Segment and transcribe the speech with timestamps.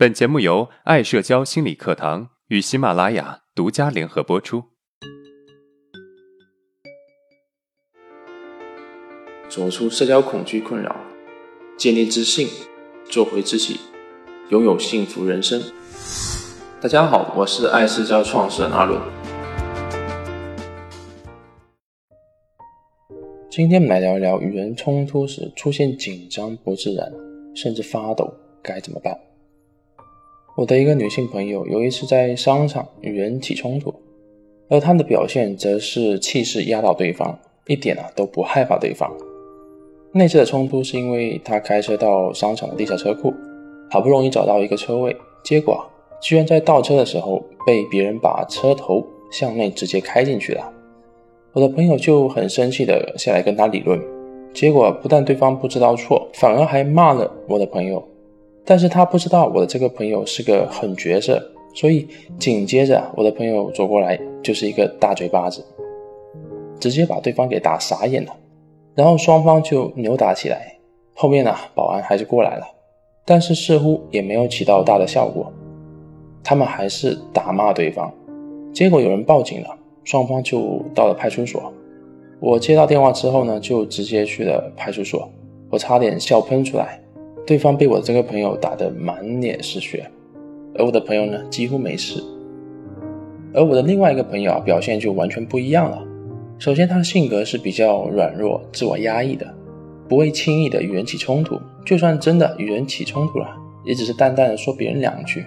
[0.00, 4.64] 本节目由爱社交心理课堂与喜马拉雅独家联合播出。
[9.50, 10.96] 走出社交恐惧困扰，
[11.76, 12.48] 建立自信，
[13.10, 13.78] 做回自己，
[14.48, 15.62] 拥有幸福人生。
[16.80, 18.98] 大家好，我是爱社交创始人阿伦。
[23.50, 27.12] 今天我们来聊一聊与人冲突时出现紧张、不自然，
[27.54, 28.32] 甚至发抖
[28.62, 29.29] 该怎么办。
[30.60, 33.94] 我的一个女性朋友有一次在商场与人起冲突，
[34.68, 37.34] 而她的表现则是气势压倒对方，
[37.66, 39.10] 一点啊都不害怕对方。
[40.12, 43.32] 那次的冲突是因为她开车到商场的地下车库，
[43.90, 45.82] 好不容易找到一个车位，结果
[46.20, 50.70] 居然在倒车的时候被别人把车头向内直接开进去了。
[51.54, 53.98] 我的朋友就很生气的下来跟他理论，
[54.52, 58.06] 结果不但对方不知道错，反而还骂了我的朋友。
[58.70, 62.06] 但是他不知道我的这个朋友是个狠角色，所以
[62.38, 65.60] 紧接着我的朋友走过来就是一个大嘴巴子，
[66.78, 68.32] 直接把对方给打傻眼了。
[68.94, 70.72] 然后双方就扭打起来。
[71.14, 72.66] 后面呢，保安还是过来了，
[73.24, 75.52] 但是似乎也没有起到大的效果，
[76.44, 78.08] 他们还是打骂对方。
[78.72, 79.76] 结果有人报警了。
[80.04, 81.72] 双方就到了派出所。
[82.38, 85.28] 我接到电话之后呢，就直接去了派出所。
[85.70, 87.00] 我差点笑喷出来。
[87.50, 90.08] 对方被我这个朋友打得满脸是血，
[90.78, 92.22] 而我的朋友呢，几乎没事。
[93.52, 96.00] 而我的另外一个朋友啊，表现就完全不一样了。
[96.60, 99.52] 首先，他的性格是比较软弱、自我压抑的，
[100.08, 101.58] 不会轻易的与人起冲突。
[101.84, 103.48] 就算真的与人起冲突了，
[103.84, 105.44] 也只是淡淡的说别人两句，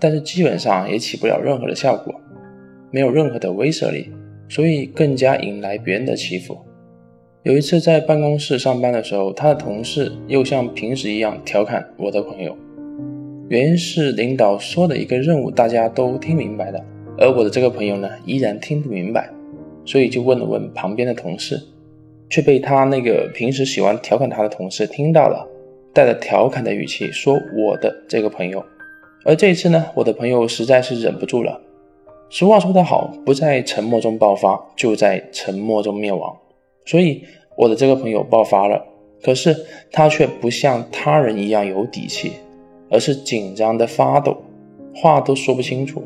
[0.00, 2.12] 但是基本上也起不了任何的效果。
[2.90, 4.10] 没有任何的威慑力，
[4.48, 6.58] 所以更加引来别人的欺负。
[7.46, 12.56] 有一次在办公室上班的时候，他的同事又像平时一样调侃我的朋友，
[13.48, 16.84] 原因是领导说的一个任务大家都听明白了，
[17.16, 19.30] 而我的这个朋友呢依然听不明白，
[19.84, 21.62] 所以就问了问旁边的同事，
[22.28, 25.46] 却被他那个平时喜欢调侃他的同事听到了，
[25.92, 28.60] 带着调侃的语气说我的这个朋友。
[29.24, 31.60] 而这一次呢，我的朋友实在是忍不住了。
[32.28, 36.36] 俗话说得好，不在沉默中爆发，就在沉默中灭亡。
[36.86, 37.22] 所以
[37.56, 38.82] 我的这个朋友爆发了，
[39.22, 39.54] 可是
[39.92, 42.32] 他却不像他人一样有底气，
[42.90, 44.36] 而是紧张的发抖，
[44.94, 46.02] 话都说不清楚。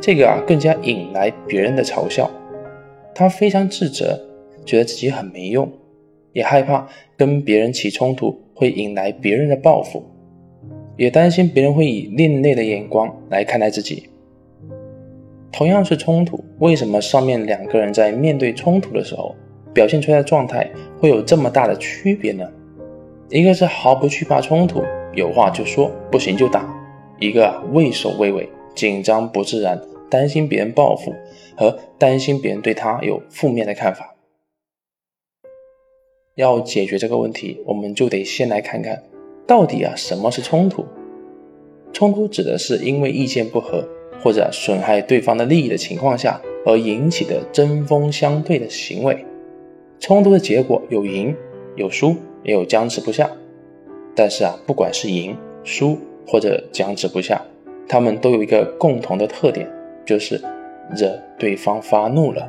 [0.00, 2.30] 这个啊，更加引来别人的嘲笑。
[3.14, 4.18] 他非常自责，
[4.64, 5.70] 觉得自己很没用，
[6.32, 6.88] 也害怕
[7.18, 10.02] 跟别人起冲突会引来别人的报复，
[10.96, 14.08] 也担心别人会以另类的眼光来看待自己。
[15.52, 19.34] 同样是冲突，为什么上面两个人在面对冲突的时候，
[19.72, 22.48] 表现出来的状态会有这么大的区别呢？
[23.28, 24.82] 一个是毫不惧怕冲突，
[25.14, 26.62] 有话就说，不行就打；
[27.18, 31.14] 一个畏首畏尾，紧张不自然，担心别人报复
[31.56, 34.14] 和担心别人对他有负面的看法。
[36.34, 39.02] 要解决这个问题，我们就得先来看看，
[39.46, 40.84] 到底啊什么是冲突？
[41.92, 43.88] 冲突指的是因为意见不合。
[44.22, 49.24] 或者损害对方的利益的情况下而引起的针锋相对的行为，
[50.00, 51.36] 冲突的结果有赢
[51.76, 53.30] 有输，也有僵持不下。
[54.16, 57.40] 但是啊，不管是赢输或者僵持不下，
[57.86, 59.68] 他们都有一个共同的特点，
[60.06, 60.40] 就是
[60.96, 62.48] 惹对方发怒了。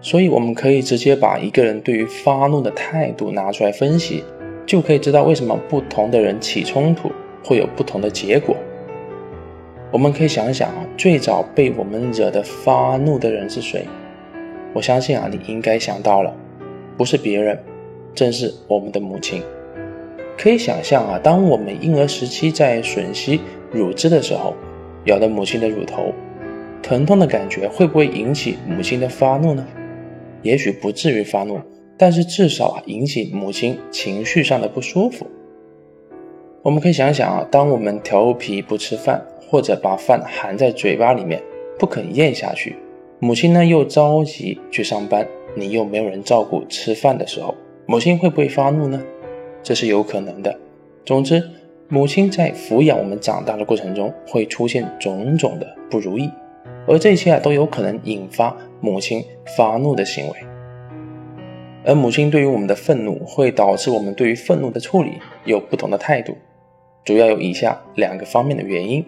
[0.00, 4.24] 所以我们可以直接把一个人对于发怒的态度拿出来分析，
[4.64, 7.12] 就可以知道为什么不同的人起冲突
[7.44, 8.56] 会有不同的结果。
[9.92, 13.86] 我们可以想想啊，最早被我们惹得发怒的人是谁？
[14.72, 16.34] 我相信啊，你应该想到了，
[16.96, 17.58] 不是别人，
[18.14, 19.42] 正是我们的母亲。
[20.38, 23.40] 可以想象啊，当我们婴儿时期在吮吸
[23.70, 24.54] 乳汁的时候，
[25.04, 26.12] 咬到母亲的乳头，
[26.82, 29.66] 疼痛的感觉会不会引起母亲的发怒呢？
[30.42, 31.60] 也许不至于发怒，
[31.96, 35.26] 但是至少啊，引起母亲情绪上的不舒服。
[36.62, 39.22] 我们可以想想啊，当我们调皮不吃饭。
[39.50, 41.38] 或者把饭含在嘴巴里面
[41.78, 42.74] 不肯咽下去，
[43.24, 45.24] 母亲呢又着急去上班，
[45.54, 47.54] 你又没有人照顾吃饭的时候，
[47.86, 49.00] 母亲会不会发怒呢？
[49.62, 50.58] 这是有可能的。
[51.06, 51.40] 总之，
[51.86, 56.28] 母亲在抚养我们长大的过程中会出现种种的不如意，
[56.88, 59.24] 而这些啊都有可能引发母亲
[59.56, 60.34] 发怒的行为。
[61.84, 65.12] 而母亲对于我们的愤怒会导致我们对于愤怒的处理
[65.44, 66.36] 有不同的态度，
[67.04, 69.06] 主要有以下两个方面的原因。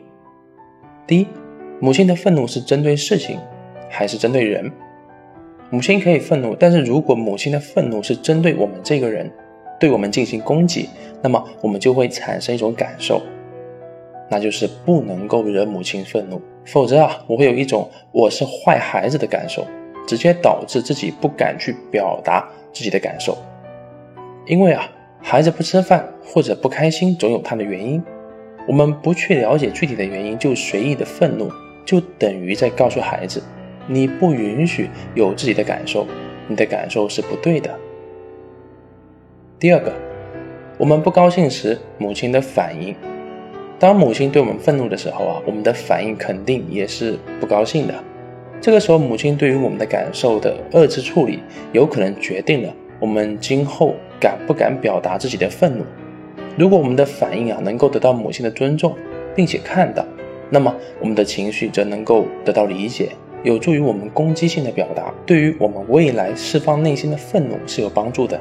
[1.05, 1.26] 第一，
[1.81, 3.40] 母亲的愤怒是针对事情，
[3.88, 4.70] 还是针对人？
[5.70, 9.31] 母亲可以愤怒，但是如果母亲的愤怒是针对我们这个人，
[9.81, 10.88] 对我们进行攻击，
[11.22, 13.20] 那么我们就会产生一种感受，
[14.31, 19.66] 那就是不能够惹母亲愤怒，否则啊，我会有一种我是坏孩子的感受，
[20.06, 23.37] 直接导致自己不敢去表达自己的感受。
[24.46, 24.88] 因为啊，
[25.20, 28.00] 孩子不吃饭或者不开心，总有他的原因。
[28.69, 31.50] 我们不去了解具体的原因，就随意的愤怒，
[31.84, 33.42] 就等于在告诉孩子，
[33.86, 36.06] 你不允许有自己的感受，
[36.48, 37.70] 你的感受是不对的。
[39.58, 39.92] 第二个，
[40.78, 42.94] 我们不高兴时，母亲的反应。
[43.78, 47.94] 当母亲对我们愤怒的时候啊，我们的反应肯定也是不高兴的。
[48.60, 51.40] 这个时候，母亲对于我们的感受的遏制处理，
[51.72, 55.84] 有可能决定了我们今后敢不敢表达自己的愤怒。
[56.56, 58.94] 如果我们的反应啊能够得到母亲的尊重，
[59.34, 60.04] 并且看到，
[60.48, 63.10] 那么我们的情绪则能够得到理解，
[63.44, 68.41] 有助于我们攻击性的表达，对于我们未来释放内心的愤怒是有帮助的。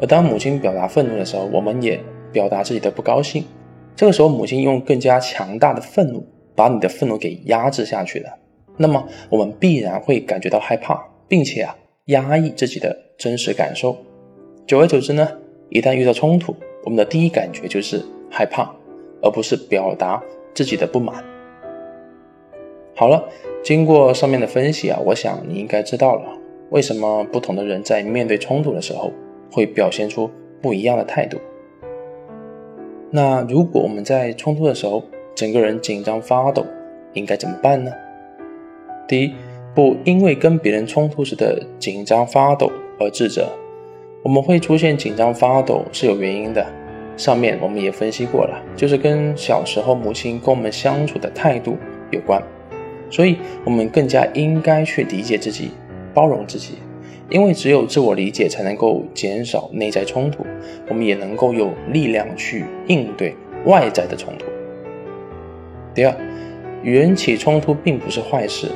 [0.00, 2.00] 而当母亲表达愤怒的时候，我们也
[2.32, 3.44] 表达自己的不高兴。
[3.94, 6.26] 这个时候，母亲用更加强大的愤怒
[6.56, 8.30] 把你的愤怒给压制下去了。
[8.78, 10.98] 那么，我们必然会感觉到害怕，
[11.28, 11.76] 并且啊，
[12.06, 13.94] 压抑自己的真实感受。
[14.66, 15.28] 久而久之呢，
[15.68, 18.74] 一旦遇到冲突，我们的第一感觉就是害怕，
[19.20, 20.22] 而不是表达
[20.54, 21.22] 自己的不满。
[22.94, 23.24] 好了，
[23.62, 26.22] 经过上面的分析啊，我想你应该知道了
[26.70, 29.10] 为什么不同的人在面对冲突的时候
[29.50, 30.30] 会表现出
[30.60, 31.38] 不一样的态度。
[33.10, 35.02] 那如果我们在冲突的时候，
[35.34, 36.64] 整个人紧张发抖，
[37.14, 37.92] 应该怎么办呢？
[39.08, 39.32] 第一，
[39.74, 43.46] 不因为跟别人冲突时的紧张发抖而自责。
[44.22, 46.64] 我们会出现紧张发抖是有原因的，
[47.16, 51.76] 上面我们也分析过了，就是跟小时候母亲跟我们相处的态度
[52.10, 52.42] 有关。
[53.12, 55.70] 所以，我们更加应该去理解自己，
[56.14, 56.78] 包容自己。
[57.28, 60.44] 因为只有自我理解，才能够减少内在冲突，
[60.88, 63.34] 我们也能够有力量去应对
[63.66, 64.46] 外在的冲突。
[65.94, 66.16] 第二，
[66.82, 68.68] 与人起冲突并不是坏事。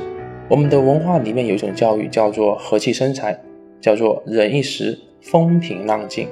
[0.47, 3.37] 我们的文化里面有一种教育叫做和气生财，
[3.81, 6.27] 叫做忍一时风平浪静。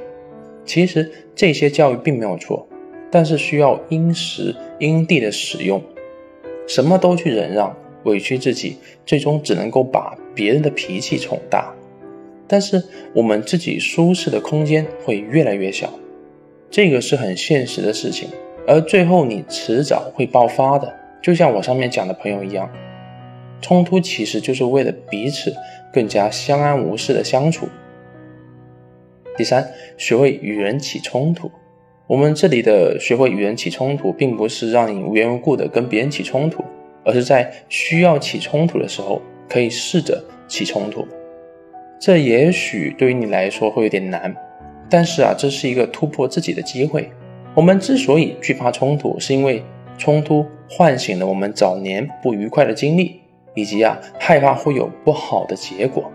[0.63, 2.67] 其实这些教育并没有错，
[3.11, 5.81] 但是需要因时因地的使用。
[6.67, 7.75] 什么都去忍让、
[8.05, 11.71] 委屈自己，最终只能够把别人的脾气宠大。
[12.47, 15.91] 但是我们自己舒适的空间会越来越小，
[16.71, 18.29] 这个是很现实的事情，
[18.67, 20.91] 而最后你迟早会爆发的。
[21.21, 22.69] 就像我上面讲的朋友一样，
[23.61, 25.51] 冲突其实就是为了彼此
[25.91, 27.67] 更加相安无事的相处。
[29.35, 29.67] 第三，
[29.97, 31.49] 学会与人起冲突。
[32.05, 36.63] 我们这里的学会与人起冲突，并不是让你无缘无故的跟别人起冲突，
[37.05, 41.07] 而是在需要起冲突的时候，可以试着起冲突。
[41.97, 44.35] 这也许对于你来说会有点难，
[44.89, 47.09] 但是啊，这是一个突破自己的机会。
[47.53, 49.63] 我们之所以惧怕冲突，是因为
[49.97, 53.21] 冲突唤醒了我们早年不愉快的经历，
[53.53, 56.11] 以及啊害怕会有不好的结果。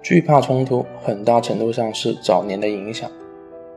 [0.00, 3.10] 惧怕冲突很大程度上是早年的影响，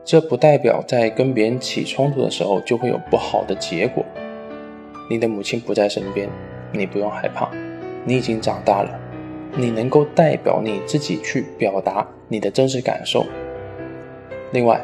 [0.04, 4.04] 这不代表在跟别人起冲突的时候就会有不好的结果。
[5.10, 6.28] 你的母亲不在身边，
[6.72, 7.50] 你不用害怕，
[8.04, 9.00] 你已经长大了。
[9.56, 13.26] 你能够代表你自己去表达你的真实感受。
[14.52, 14.80] 另外，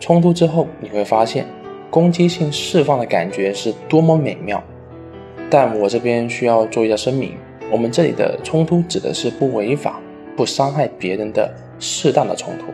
[0.00, 1.46] 冲突之后你会发现，
[1.90, 4.64] 攻击性释放的感觉是多么美妙。
[5.50, 7.36] 但我这边需要做一下声明：
[7.70, 10.00] 我们这里的冲突指的是不违法、
[10.34, 12.72] 不伤害别人的适当的冲突。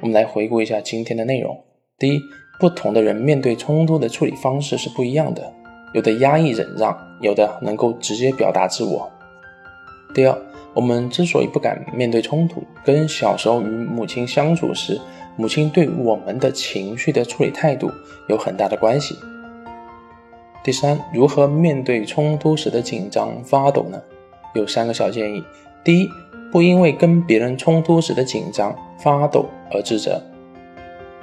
[0.00, 1.62] 我们来回顾一下今天的内容：
[1.98, 2.20] 第一，
[2.62, 5.52] 不同的人面对冲突的处理方式是不一样的，
[5.94, 9.10] 有的压抑忍让，有的能够直接表达自我。
[10.14, 10.38] 第二，
[10.72, 15.00] 我们之所以不敢面对冲突，跟小时候与母亲相处时，
[15.34, 17.90] 母亲对我们的情绪的处理态度
[18.28, 19.18] 有很大的关系。
[20.62, 24.00] 第三，如何面对冲突时的紧张发抖呢？
[24.54, 25.42] 有三个小建议：
[25.82, 26.08] 第一，
[26.52, 30.12] 不因为跟别人冲突时的紧张发抖而自责；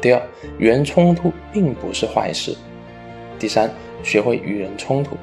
[0.01, 0.21] 第二，
[0.57, 2.53] 与人冲突并不是坏事；
[3.37, 3.69] 第三，
[4.03, 5.17] 学会与人冲突。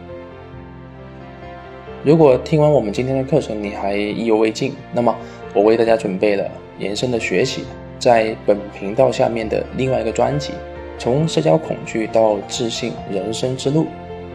[2.05, 5.15] 如果听完我们今天的课程你还意犹未尽，那么
[5.55, 7.65] 我为大家准备了延伸的学习，
[7.99, 10.53] 在本频道下面的另外一个专辑
[10.99, 13.85] 《从社交恐惧到自信人生之路》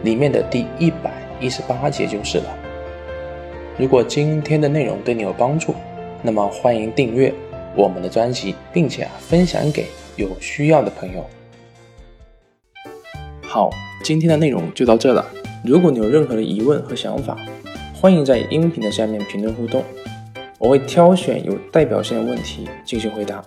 [0.02, 2.44] 里面的第一百一十八节就是了。
[3.78, 5.74] 如果今天的内容对你有帮助，
[6.20, 7.32] 那么欢迎订阅
[7.74, 9.86] 我们的专辑，并且啊分享给
[10.16, 11.24] 有需要的朋友。
[13.42, 13.70] 好，
[14.02, 15.26] 今天的内容就到这了。
[15.64, 17.36] 如果你有任何的疑问和想法，
[17.94, 19.84] 欢迎在音频的下面评论互动，
[20.58, 23.44] 我会挑选有代表性的问题进行回答。